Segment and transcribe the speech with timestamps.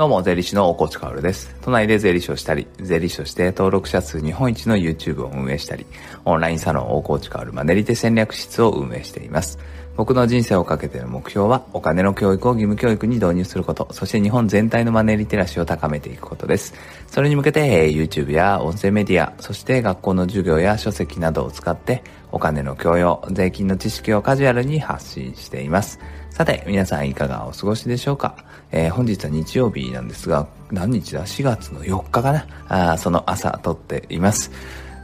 [0.00, 1.54] どうも、税理士の大河内かおるです。
[1.60, 5.84] 都内で税理士をしたり、税理士として登録者数日本一の YouTube を運営したり、
[6.24, 9.58] オンラインサロン大河内かおるマネリテ戦略室を運営しています。
[10.00, 16.72] 僕の人生をかけての目標は、お金の教育を義務教育に導入すること、そして日本全体のマネーリテラシーを高めていくことです。
[17.06, 26.00] それに向けて、YouTube や音声メディア、そして学校の授業や書籍などを使って、お金の教養、税金の知識をカジュアルに発信しています。
[26.30, 28.36] さて、皆さんいかがお過ごしでしょうか、
[28.72, 32.46] えー、本日は日曜日なんですが、何日だ ?4 月の4日かな？
[32.92, 34.50] あその朝撮っています。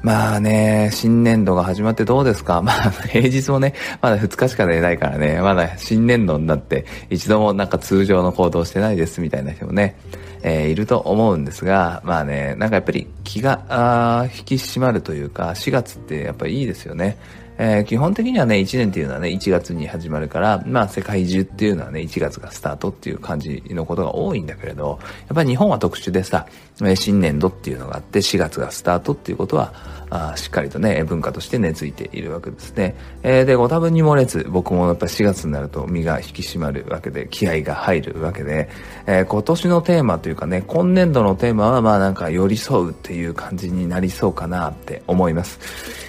[0.07, 2.63] まあね、新年度が始まってどうですか？
[2.63, 9.97] まあ、平日もね、まだ2日しか寝ないからね、まだ新年度になって一度もなんか通常の行動してないですみたいな人もね、
[10.45, 17.17] えー、いると思うんですが、まあね、なんかやっぱり気が引き締まるというか、4月ってやっぱりいいですよね。
[17.59, 26.47] えー、基本的にはね、1年っていうのはね、1月に始まるから、まあ世界中っていうのはね、1月がスタートっていう感じのことが多いんだけれど、やっぱり日本は特殊でさ、
[26.95, 29.73] 新年度っていうのがあって、4月がスタートっていうことは、
[30.09, 32.95] あしっかりとね、文化として根付いているわけですね。
[33.23, 38.69] えー、で、ご多分に漏れず、僕もやっぱ4月になると身が引き締まるわけで、気合が入るわけで、
[39.07, 45.59] えー、今年のテーマというかね、今年度のテーマはまあなんか寄り添うっていう感じになりそうかなって思います。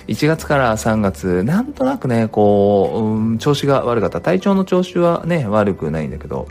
[0.08, 4.22] 1月から3月、なんとなくね、こう、うん、調子が悪かった。
[4.22, 6.48] 体調の調子はね、悪くないんだけど、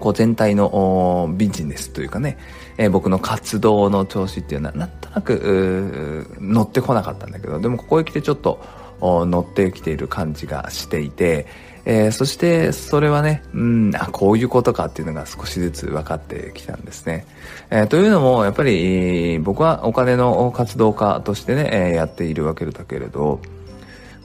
[0.00, 2.36] こう全体のビジネスというかね、
[2.76, 8.60] えー、僕の活動の調子っていうのはなんとなく乗ってこなかったんだけど、でもここへ来てちょっと
[9.00, 11.46] 乗ってきている感じがしていて、
[11.86, 17.26] えー、そしてそれはね、うん、あ、こういうことかっていうのが少しずつ分かってきたんですね。
[17.70, 23.40] えー、というのも、やっぱり、僕はお金の活動家としてね、え、やっているわけだけれど、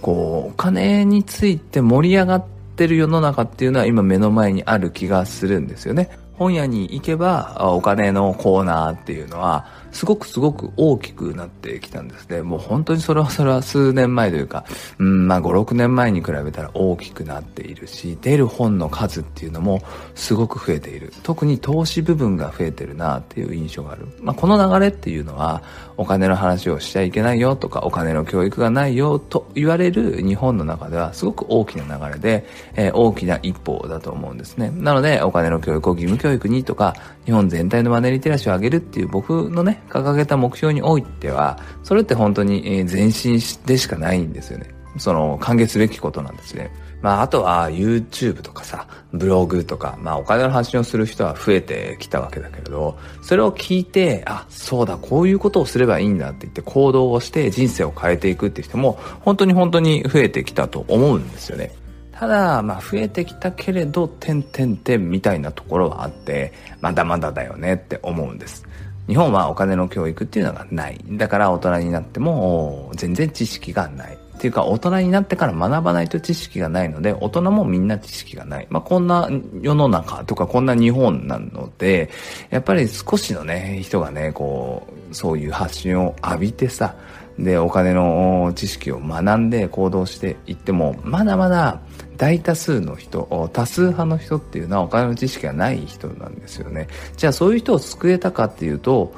[0.01, 6.09] こう、お金について盛り上がってる世の中っていうのは今目の前にある気がするんですよね。
[6.33, 12.41] 本屋に行けばお金のコーナーっていうのはすごくすごく大きくなってきたんですね。
[12.41, 14.65] もう本当にそれはそれは数年前というか、
[14.97, 19.81] うん、まあ5、6年前に比べたら大きくなっているし、出る本の数っていうのも
[20.15, 21.13] すごく増えている。
[21.23, 24.07] 特に投資部分が増えてるなっていう印象がある。
[24.21, 25.63] まあこの流れっていうのは、
[25.97, 32.45] お金の話をしちゃいけないよとか、お金の教育がないよと言われる日本の中ではすごく大きな流れで、
[32.75, 34.71] えー、大きな一歩だと思うんですね。
[34.73, 36.95] なので、お金の教育を義務教育にとか、
[37.25, 44.67] 日本全体のマネリテラシーを上げるっていう僕のね、掲げた目標においては、それって本当に前進でしかないんですよね。
[44.97, 46.71] その、歓迎すべきことなんですね。
[47.01, 61.71] まあ、あとは YouTube とかさ、ブログとか、まあ、お金の発信をする人は増えてきたわけだけれど、それを聞いて、あ、そうだ、こういうことをすればいいんだって言って行動をして人生を変えていくって人も、本当に本当に増えてきたと思うんですよね。
[62.11, 66.51] ただ、まあ、増えてきたけれど、点々点みたいなところはあって、
[66.81, 68.65] まだまだだよねって思うんです。
[69.09, 70.99] 日本はお金の教育っていうのがない。
[71.09, 74.17] だから大人になっても全然知識がない。
[74.39, 78.67] っていうか大人になってから学ばないと知識がないので、大人もみんな知識がない。
[78.69, 79.29] まあ、こんな
[79.61, 82.09] 世の中とかこんな日本なので、
[82.49, 86.95] やっぱり少しのね、人がね、こう、そういう発信を浴びてさ、
[87.37, 91.81] で、お金の知識を学んで行動していっても、まだまだ
[92.19, 96.87] 大多数の人、多数派の人っていうのはお金の知識がない人なんですよね。
[97.15, 99.13] じゃあそういう人を救えたかっていうと、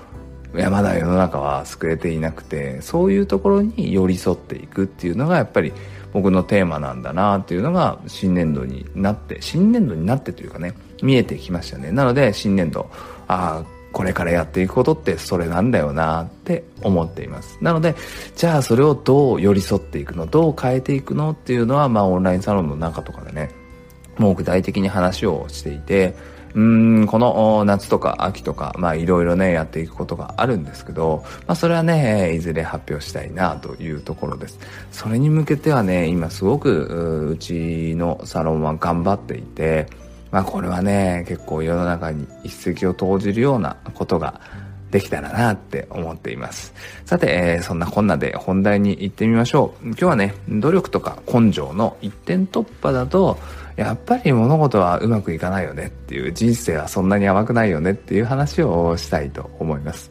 [0.55, 5.73] いや、まだ世の中は救えていなくて、そういうところに寄り添っていくっていうのがやっぱり
[6.13, 11.91] 僕のテーマなんだなっていうのが新年度になって、新年度になってというかね、見えてきましたね。
[11.91, 12.91] なので新年度、
[13.27, 17.57] ああ、これからやっていくことってそれなんだよなって思っています。
[17.61, 17.95] なので、
[18.35, 23.51] じゃあそれをどう寄り添っていくの、どう変えていくのっていうのは、まあオンラインサロンの中とかでね、
[24.17, 26.15] もう具体的に話をしていて、
[26.53, 34.59] うん、この夏とか秋とか、まあいろいろね、やっていくことがあるんですけど、まあそれはね、いずれ発表したいなというところです。
[34.91, 39.87] それに向けてはね、今すごくうちのサロンは頑張っていて、
[40.31, 44.39] まあこれはね、結構世の中に一石を投じるようなことが
[44.91, 46.73] できたらなって思っています。
[47.05, 49.87] さて、えー、そんなこんなで本題に行ってみましょう。
[49.87, 53.37] 今日はね、努力とか根性の一点突破だと、
[53.77, 60.09] やっぱり物事はうまくいかないよねっていう、人生はそんなに甘くないよねっていう話をしたいと思います。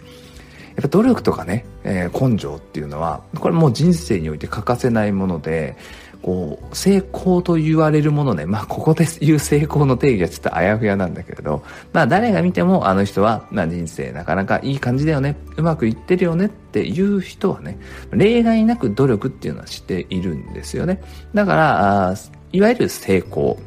[0.70, 5.76] やっぱ努力とかね、えー、根性っていうのは、これもう人生において欠かせないもので、
[6.22, 11.62] こう、成功と言われるものね、まあ、ここで言う成功の定義はちょっとあやふやなんだけれど、
[11.92, 16.46] まあ、誰が見てもあの人は、まあ、人生なかなかいい感じだよね、うまくいってるよね。
[16.46, 17.78] っていう人はね、
[18.12, 21.02] 例外なく努力っていうのはしているんですよね。
[21.34, 22.14] だから、あ
[22.52, 23.58] いわゆる成功、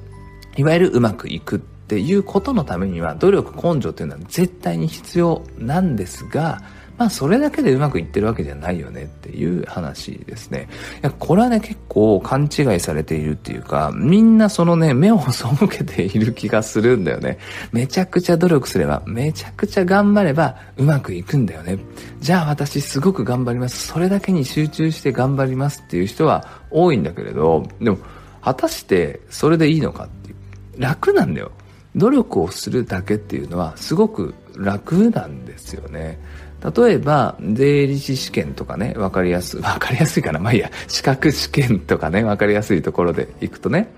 [0.55, 1.57] いわゆるうまくいく。
[1.83, 6.63] っていうことのためには努力根性っていうのは絶対に必要なんですが
[6.97, 9.03] まあそれだけでうまくいってるわけじゃないよね。
[9.03, 10.69] っていう話ですね。
[11.01, 17.37] いや、これはね結構勘違いされているっていうか、みんなそのね、目を背けている気がするんだよね。
[17.71, 21.77] めちゃくちゃ努力すれば、めちゃくちゃ頑張ればうまくいくんだよね。
[22.19, 23.87] じゃあ私すごく頑張ります。
[23.87, 27.97] それだけに集中して頑張りますっていう人は多いんだけれど、でも
[28.41, 30.35] 果たしてそれでいいのかっていう。
[30.81, 31.51] 楽なんだよ。
[31.95, 36.19] 努力をするだけっていうのはすごく楽なんですよね。
[36.63, 40.39] 例えば、税理士試験とかね、わかりやすい、 わかりやすいかな。
[40.39, 43.91] まあいいや、資格試験とかね、わかりやすいところで行くとね、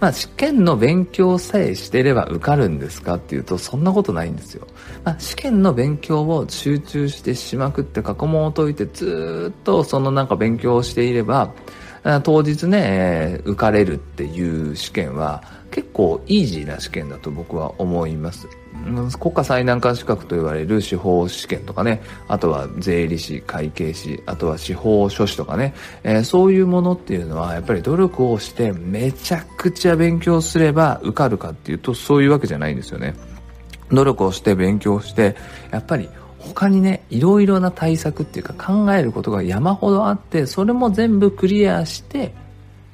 [0.00, 4.66] まあ試験の勉強さえしてれば受かるんですかっていうと、そんなことないんですよ。
[5.04, 11.52] まあ試験の勉強を集中してしまくって過去問を解いてずっとそのなんか勉強をしていれば、
[12.22, 18.48] 当日ね、受かれるっていう試験は結構イージーな試験だと僕は思います。
[19.18, 25.74] 国家最難関資格と言われる司法試験とかね、あとは税理士、会計士、あとは司法書士とかね、
[26.04, 33.14] えー、そういうものっていうのはやっぱり努力をしてめちゃくちゃ勉強すれば受かるかっていうとそういうわけじゃないんですよね。
[33.90, 35.36] 努力をして勉強して、
[35.70, 36.08] やっぱり
[36.48, 42.34] 他にね、いろいろな対策っていうか考えることが山ほどあって、それも全部クリアして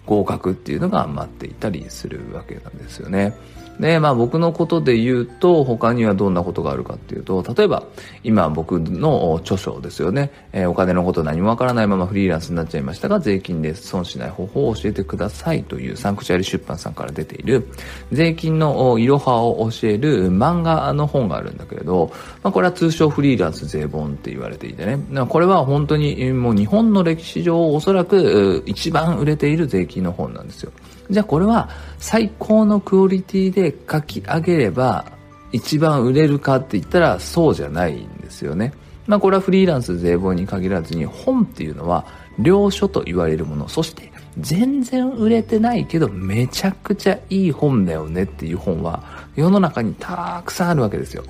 [0.06, 3.34] 合格っていうのが待っていたりするわけなんですよね。
[3.78, 7.82] で、まあ僕のことで言うと、他にはどんなことがあるかっていうと、例えば、
[8.22, 17.68] 今僕の著書ですよね、えー、お金のこと何もわからないままフリーランスになっちゃいましたが、税金で損しない方法を教えてくださいというサンクチュアリ出版さんから出ている、
[18.12, 22.12] 税金のいろはを教える漫画の本があるんだけれど、
[22.42, 24.98] まあこれは通称フリーランス税本って言われていてね、
[25.28, 30.70] これは本当にもう日本の歴史上おそらく一番売れている税金の本なんですよ。
[31.10, 31.68] じゃあこれは
[31.98, 35.06] 最高のクオリティでで書き上げれば
[35.52, 38.72] 一番売れるかって言ったらそうじゃないんですよね。
[39.06, 42.06] まあこれはフリーランス税本に限らずに本っていうのは
[42.42, 49.04] 良書と言われるもの、そして全然売れてないけどめちゃくちゃいい本だよねっていう本は
[49.36, 51.22] 世の中にたくさんあるわけですよ。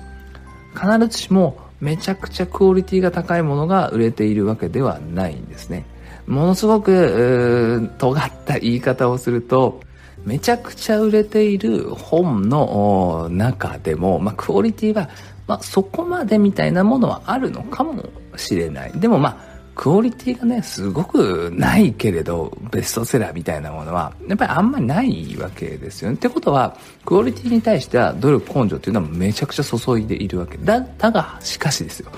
[0.73, 5.85] 必ずしもめちゃくちゃクオリティが高いものが売れているわけではないんですね。
[6.25, 9.81] ものすごく尖った言い方をすると
[10.25, 15.09] めちゃくちゃ売れている本の中でも、まあ、クオリティは、
[15.47, 18.03] まあ、そこまでみたいなものはあるのかも
[18.35, 18.91] しれない。
[18.95, 26.15] でもまあ、クオリティがね、すごくないけれど、ベストセラーみたいなものは、やっぱりあんまりないわけですよね。
[26.15, 30.57] ってことは、クオリティに対しては努力根性っていうのはめちゃくちゃ注いでいるわけ。
[30.57, 32.11] だ、だが、しかしですよ。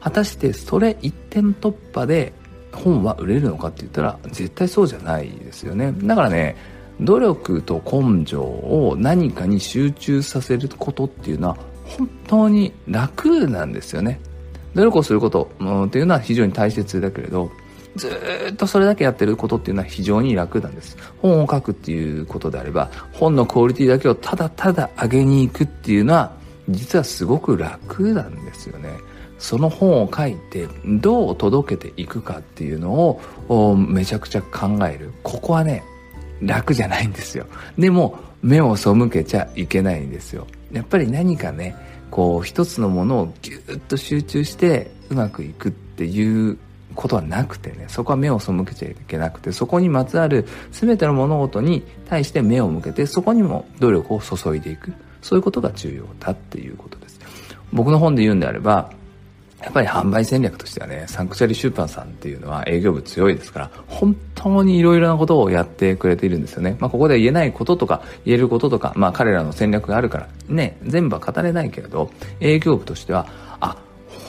[0.00, 2.32] 果たしてそれ一点突破で
[2.72, 6.56] 本は売れるのかって言ったら絶対そうじゃないですよねだからね
[7.00, 14.20] 努力と根性を何かに集中させることっていうのは本当に楽なんですよね
[14.74, 15.50] 努力をすること、
[15.86, 17.50] っていうのは非常に大切だけれど
[17.96, 18.08] ず
[18.52, 20.96] っとそれだけやってることっていうのは非常に楽なんです。
[21.20, 26.32] 本を書くっていうことであれば、本のクオリティだけをただただ上げに行くっていうのは、
[26.68, 28.90] 実はすごく楽なんですよね。
[29.38, 32.92] その本を書いてどう届けていくかっていうの
[33.48, 35.12] をめちゃくちゃ考える。
[35.22, 35.82] ここはね、
[36.42, 37.46] 楽じゃないんですよ。
[37.78, 40.46] でも、目を背けちゃいけないんですよ。
[40.72, 41.76] やっぱり何かね、
[42.10, 46.58] こう一つのものをぎゅっと集中してうまくいくっていう
[46.94, 54.92] ことはなくてね、そこは目を背けちゃいけなくて、そこにまつわる全ての物事に対して目を向けて、そこにも努力を注いでいく。
[55.22, 57.20] そういうことが重要だっていうことです。
[57.72, 58.90] 僕の本で言うんであれば、
[59.62, 66.76] やっぱり販売戦略としてはね、サンクチャリ出版さんっていうのは営業部強いですから、本当に色々なことをやってくれているんですよね。
[66.80, 73.26] まあここで言えないこととか、言えることとか、まあ彼らの戦略があるから、ね、全部は語れないけれど、営業部としては、
[73.60, 73.76] あ、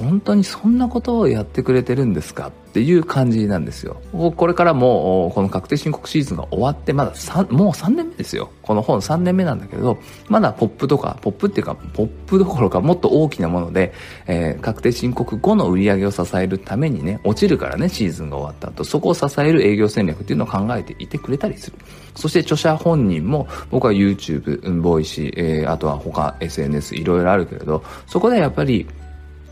[0.02, 4.02] 本当にそんなことをやってくれてるんですかっていう感じなんですよ。
[4.36, 8.50] これからもこの確定申告シーズンが終わってまだ3、もう3年目ですよ。
[8.62, 13.94] この本3年目なんだけど、まだポップとか、ポップっていうか、ポップどころかもっと大きなもので、
[14.26, 21.78] えー、確定申告後の売り上げを支えるためにね、落ちるからね、シーズンが終わった後、そこを支える営業戦略っていうのを考えていてくれたりする。
[22.16, 28.88] そして著者本人も、僕は YouTube、ボイシー、えー、あとは他 SNS いろいろあるけれど、そこでやっぱり、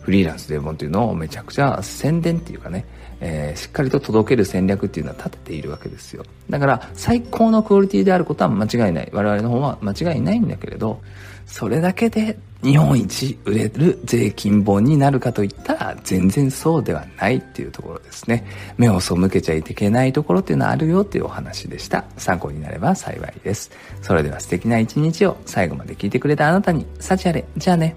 [0.09, 2.83] フリーランスデーモンっていうのをめちゃくちゃ宣伝っていうかね、
[3.21, 6.25] えー、しっかりと届ける戦略っていうのは立てているわけですよ。
[6.49, 9.09] だから最高のクオリティであることは間違いない。
[9.13, 10.99] 我々の方は間違いないんだけれど、
[11.45, 18.47] それだけで日本一売れる税金本になるかといったら全然そうではないっていうところですね。
[18.77, 22.03] 目を背けちゃいけないところっていうのはあるよっていうお話でした。
[22.17, 23.69] 参考になれば幸いです。
[24.01, 27.45] それでは素敵な一日を最後まで聞いてくれたあなたに、幸あれ。
[27.57, 27.95] じゃあね。